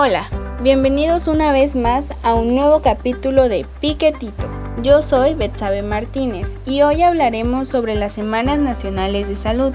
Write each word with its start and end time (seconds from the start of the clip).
Hola, 0.00 0.28
bienvenidos 0.62 1.26
una 1.26 1.50
vez 1.50 1.74
más 1.74 2.06
a 2.22 2.32
un 2.34 2.54
nuevo 2.54 2.82
capítulo 2.82 3.48
de 3.48 3.66
Piquetito. 3.80 4.48
Yo 4.80 5.02
soy 5.02 5.34
Betsabe 5.34 5.82
Martínez 5.82 6.56
y 6.64 6.82
hoy 6.82 7.02
hablaremos 7.02 7.66
sobre 7.66 7.96
las 7.96 8.12
Semanas 8.12 8.60
Nacionales 8.60 9.26
de 9.26 9.34
Salud. 9.34 9.72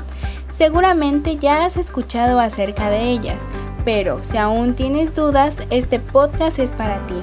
Seguramente 0.47 1.35
ya 1.35 1.65
has 1.65 1.75
escuchado 1.75 2.39
acerca 2.39 2.89
de 2.89 3.09
ellas, 3.09 3.43
pero 3.83 4.23
si 4.23 4.37
aún 4.37 4.75
tienes 4.75 5.13
dudas, 5.13 5.57
este 5.71 5.99
podcast 5.99 6.57
es 6.57 6.71
para 6.71 7.05
ti. 7.05 7.21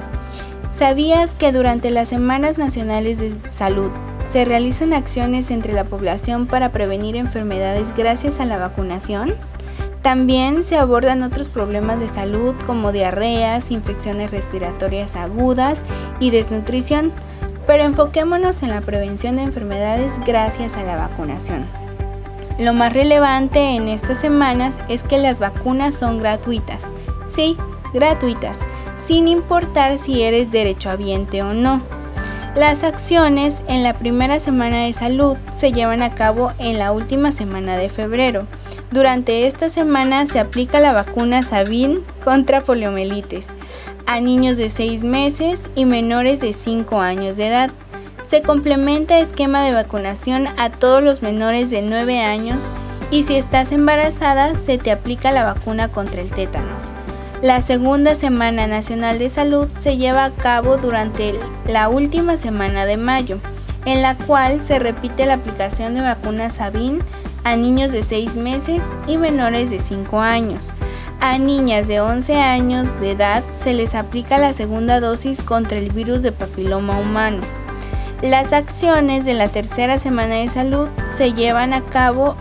¿Sabías 0.69 1.33
que 1.33 1.51
durante 1.51 1.89
las 1.89 2.07
Semanas 2.07 2.59
Nacionales 2.59 3.17
de 3.17 3.35
Salud 3.49 3.89
se 4.31 4.45
realizan 4.45 4.93
acciones 4.93 5.49
entre 5.49 5.73
la 5.73 5.85
población 5.85 6.45
para 6.45 6.71
prevenir 6.71 7.15
enfermedades 7.15 7.95
gracias 7.97 8.39
a 8.39 8.45
la 8.45 8.57
vacunación? 8.57 9.33
También 10.01 10.63
se 10.63 10.77
abordan 10.77 11.21
otros 11.21 11.47
problemas 11.47 11.99
de 11.99 12.07
salud 12.07 12.55
como 12.65 12.91
diarreas, 12.91 13.69
infecciones 13.69 14.31
respiratorias 14.31 15.15
agudas 15.15 15.85
y 16.19 16.31
desnutrición, 16.31 17.13
pero 17.67 17.83
enfoquémonos 17.83 18.63
en 18.63 18.71
la 18.71 18.81
prevención 18.81 19.35
de 19.35 19.43
enfermedades 19.43 20.13
gracias 20.25 20.75
a 20.75 20.83
la 20.83 20.97
vacunación. 20.97 21.65
Lo 22.57 22.73
más 22.73 22.93
relevante 22.93 23.75
en 23.75 23.87
estas 23.87 24.17
semanas 24.17 24.75
es 24.89 25.03
que 25.03 25.19
las 25.19 25.39
vacunas 25.39 25.93
son 25.93 26.17
gratuitas. 26.17 26.83
Sí, 27.25 27.55
gratuitas, 27.93 28.57
sin 28.95 29.27
importar 29.27 29.99
si 29.99 30.23
eres 30.23 30.51
derechohabiente 30.51 31.43
o 31.43 31.53
no. 31.53 31.81
Las 32.55 32.83
acciones 32.83 33.61
en 33.67 33.83
la 33.83 33.93
primera 33.93 34.37
semana 34.39 34.83
de 34.83 34.93
salud 34.93 35.37
se 35.53 35.71
llevan 35.71 36.01
a 36.01 36.15
cabo 36.15 36.51
en 36.57 36.77
la 36.77 36.91
última 36.91 37.31
semana 37.31 37.77
de 37.77 37.87
febrero. 37.87 38.45
Durante 38.91 39.47
esta 39.47 39.69
semana 39.69 40.25
se 40.25 40.37
aplica 40.37 40.81
la 40.81 40.91
vacuna 40.91 41.43
Sabin 41.43 42.03
contra 42.25 42.61
poliomielitis 42.61 43.47
a 44.05 44.19
niños 44.19 44.57
de 44.57 44.69
6 44.69 45.03
meses 45.03 45.61
y 45.75 45.85
menores 45.85 46.41
de 46.41 46.51
5 46.51 46.99
años 46.99 47.37
de 47.37 47.47
edad. 47.47 47.71
Se 48.21 48.41
complementa 48.41 49.19
esquema 49.19 49.63
de 49.63 49.71
vacunación 49.71 50.47
a 50.57 50.71
todos 50.71 51.01
los 51.01 51.21
menores 51.21 51.69
de 51.69 51.81
9 51.81 52.19
años 52.19 52.57
y 53.11 53.23
si 53.23 53.35
estás 53.35 53.71
embarazada 53.71 54.55
se 54.55 54.77
te 54.77 54.91
aplica 54.91 55.31
la 55.31 55.45
vacuna 55.45 55.87
contra 55.87 56.21
el 56.21 56.29
tétanos. 56.29 56.83
La 57.41 57.61
segunda 57.61 58.13
Semana 58.13 58.67
Nacional 58.67 59.19
de 59.19 59.29
Salud 59.29 59.69
se 59.79 59.95
lleva 59.95 60.25
a 60.25 60.31
cabo 60.31 60.75
durante 60.75 61.39
la 61.65 61.87
última 61.87 62.35
semana 62.35 62.85
de 62.85 62.97
mayo, 62.97 63.39
en 63.85 64.01
la 64.01 64.17
cual 64.17 64.63
se 64.65 64.79
repite 64.79 65.25
la 65.25 65.35
aplicación 65.35 65.95
de 65.95 66.01
vacunas 66.01 66.55
Sabin 66.55 66.99
a 67.43 67.55
niños 67.55 67.91
de 67.91 68.03
6 68.03 68.35
meses 68.35 68.81
y 69.07 69.17
menores 69.17 69.69
de 69.69 69.79
5 69.79 70.19
años. 70.19 70.71
A 71.19 71.37
niñas 71.37 71.87
de 71.87 72.01
11 72.01 72.35
años 72.35 72.87
de 72.99 73.11
edad 73.11 73.43
se 73.55 73.73
les 73.73 73.93
aplica 73.95 74.37
la 74.37 74.53
segunda 74.53 74.99
dosis 74.99 75.41
contra 75.41 75.77
el 75.77 75.91
virus 75.91 76.23
de 76.23 76.31
papiloma 76.31 76.97
humano. 76.97 77.41
Las 78.21 78.53
acciones 78.53 79.25
de 79.25 79.33
la 79.33 79.47
tercera 79.47 79.99
semana 79.99 80.35
de 80.35 80.49
salud 80.49 80.87
se 81.15 81.33
llevan 81.33 81.73
a 81.73 81.81
cabo 81.81 82.35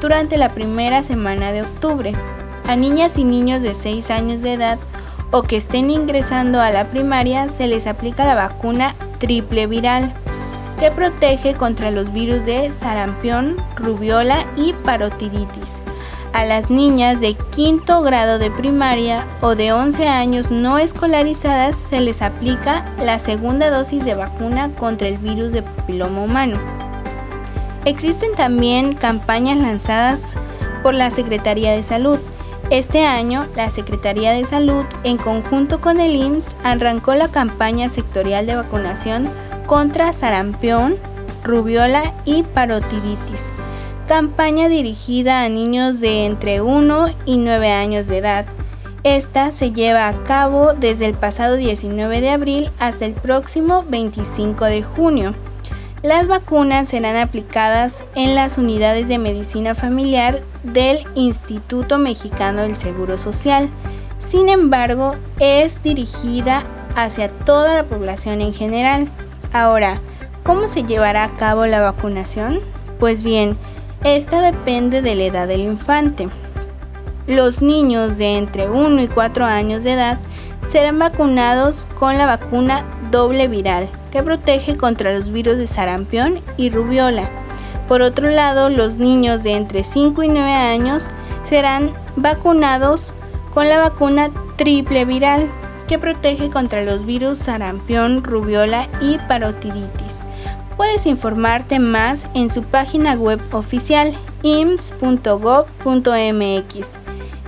durante 0.00 0.36
la 0.36 0.54
primera 0.54 1.02
semana 1.02 1.52
de 1.52 1.62
octubre. 1.62 2.12
A 2.66 2.76
niñas 2.76 3.18
y 3.18 3.24
niños 3.24 3.62
de 3.62 3.74
6 3.74 4.10
años 4.10 4.42
de 4.42 4.54
edad 4.54 4.78
o 5.30 5.42
que 5.42 5.56
estén 5.56 5.90
ingresando 5.90 6.60
a 6.60 6.70
la 6.70 6.86
primaria 6.86 7.48
se 7.48 7.66
les 7.68 7.86
aplica 7.86 8.24
la 8.24 8.34
vacuna 8.34 8.94
triple 9.18 9.66
viral 9.66 10.14
que 10.80 10.90
protege 10.90 11.54
contra 11.54 11.90
los 11.90 12.10
virus 12.10 12.44
de 12.46 12.72
sarampión, 12.72 13.56
rubiola 13.76 14.46
y 14.56 14.72
parotiditis. 14.72 15.70
A 16.32 16.44
las 16.46 16.70
niñas 16.70 17.20
de 17.20 17.34
quinto 17.34 18.00
grado 18.02 18.38
de 18.38 18.50
primaria 18.50 19.26
o 19.42 19.54
de 19.54 19.72
11 19.72 20.08
años 20.08 20.50
no 20.50 20.78
escolarizadas 20.78 21.76
se 21.76 22.00
les 22.00 22.22
aplica 22.22 22.90
la 23.04 23.18
segunda 23.18 23.68
dosis 23.68 24.04
de 24.04 24.14
vacuna 24.14 24.70
contra 24.74 25.08
el 25.08 25.18
virus 25.18 25.52
de 25.52 25.62
papiloma 25.62 26.22
humano. 26.22 26.58
Existen 27.84 28.34
también 28.34 28.94
campañas 28.94 29.58
lanzadas 29.58 30.34
por 30.82 30.94
la 30.94 31.10
Secretaría 31.10 31.72
de 31.72 31.82
Salud 31.82 32.18
este 32.70 33.04
año, 33.04 33.48
la 33.56 33.68
Secretaría 33.68 34.30
de 34.30 34.44
Salud, 34.44 34.84
en 35.02 35.16
conjunto 35.16 35.80
con 35.80 35.98
el 35.98 36.14
IMSS, 36.14 36.54
arrancó 36.62 37.16
la 37.16 37.26
campaña 37.26 37.88
sectorial 37.88 38.46
de 38.46 38.54
vacunación 38.54 39.28
contra 39.70 40.12
sarampión, 40.12 40.96
rubiola 41.44 42.12
y 42.24 42.42
parotiditis. 42.42 43.44
Campaña 44.08 44.68
dirigida 44.68 45.44
a 45.44 45.48
niños 45.48 46.00
de 46.00 46.26
entre 46.26 46.60
1 46.60 47.06
y 47.24 47.36
9 47.36 47.70
años 47.70 48.08
de 48.08 48.18
edad. 48.18 48.46
Esta 49.04 49.52
se 49.52 49.70
lleva 49.70 50.08
a 50.08 50.24
cabo 50.24 50.72
desde 50.74 51.06
el 51.06 51.14
pasado 51.14 51.54
19 51.54 52.20
de 52.20 52.30
abril 52.30 52.70
hasta 52.80 53.06
el 53.06 53.12
próximo 53.12 53.84
25 53.88 54.64
de 54.64 54.82
junio. 54.82 55.36
Las 56.02 56.26
vacunas 56.26 56.88
serán 56.88 57.14
aplicadas 57.14 58.02
en 58.16 58.34
las 58.34 58.58
unidades 58.58 59.06
de 59.06 59.18
medicina 59.18 59.76
familiar 59.76 60.42
del 60.64 61.04
Instituto 61.14 61.96
Mexicano 61.96 62.62
del 62.62 62.74
Seguro 62.74 63.18
Social. 63.18 63.70
Sin 64.18 64.48
embargo, 64.48 65.14
es 65.38 65.80
dirigida 65.84 66.64
hacia 66.96 67.30
toda 67.30 67.72
la 67.72 67.84
población 67.84 68.40
en 68.40 68.52
general. 68.52 69.08
Ahora, 69.52 70.00
¿cómo 70.44 70.68
se 70.68 70.84
llevará 70.84 71.24
a 71.24 71.36
cabo 71.36 71.66
la 71.66 71.80
vacunación? 71.80 72.60
Pues 73.00 73.22
bien, 73.22 73.58
esta 74.04 74.40
depende 74.40 75.02
de 75.02 75.16
la 75.16 75.24
edad 75.24 75.48
del 75.48 75.62
infante. 75.62 76.28
Los 77.26 77.60
niños 77.60 78.16
de 78.16 78.38
entre 78.38 78.70
1 78.70 79.02
y 79.02 79.08
4 79.08 79.44
años 79.44 79.82
de 79.82 79.94
edad 79.94 80.18
serán 80.62 80.98
vacunados 81.00 81.86
con 81.98 82.16
la 82.16 82.26
vacuna 82.26 82.84
doble 83.10 83.48
viral 83.48 83.88
que 84.12 84.22
protege 84.22 84.76
contra 84.76 85.12
los 85.12 85.30
virus 85.30 85.56
de 85.58 85.66
sarampión 85.66 86.42
y 86.56 86.70
rubiola. 86.70 87.28
Por 87.88 88.02
otro 88.02 88.30
lado, 88.30 88.70
los 88.70 88.94
niños 88.94 89.42
de 89.42 89.56
entre 89.56 89.82
5 89.82 90.22
y 90.22 90.28
9 90.28 90.52
años 90.52 91.02
serán 91.44 91.90
vacunados 92.14 93.12
con 93.52 93.68
la 93.68 93.78
vacuna 93.78 94.30
triple 94.56 95.04
viral 95.04 95.50
que 95.90 95.98
protege 95.98 96.50
contra 96.50 96.84
los 96.84 97.04
virus 97.04 97.38
sarampión, 97.38 98.22
rubiola 98.22 98.86
y 99.00 99.18
parotiditis. 99.26 100.18
Puedes 100.76 101.04
informarte 101.04 101.80
más 101.80 102.28
en 102.32 102.48
su 102.48 102.62
página 102.62 103.14
web 103.14 103.40
oficial 103.50 104.16
ims.gov.mx. 104.44 105.68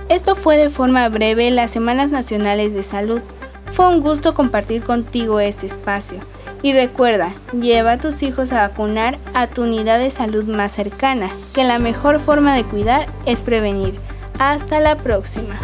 Esto 0.09 0.35
fue 0.35 0.57
de 0.57 0.69
forma 0.69 1.07
breve 1.07 1.51
las 1.51 1.71
Semanas 1.71 2.11
Nacionales 2.11 2.73
de 2.73 2.83
Salud. 2.83 3.21
Fue 3.71 3.87
un 3.87 4.01
gusto 4.01 4.33
compartir 4.33 4.83
contigo 4.83 5.39
este 5.39 5.65
espacio. 5.65 6.19
Y 6.61 6.73
recuerda, 6.73 7.35
lleva 7.57 7.93
a 7.93 7.99
tus 8.01 8.23
hijos 8.23 8.51
a 8.51 8.67
vacunar 8.67 9.19
a 9.33 9.47
tu 9.47 9.63
unidad 9.63 9.99
de 9.99 10.11
salud 10.11 10.43
más 10.43 10.73
cercana, 10.73 11.29
que 11.53 11.63
la 11.63 11.79
mejor 11.79 12.19
forma 12.19 12.57
de 12.57 12.65
cuidar 12.65 13.05
es 13.25 13.41
prevenir. 13.41 14.01
Hasta 14.37 14.81
la 14.81 14.97
próxima. 14.97 15.61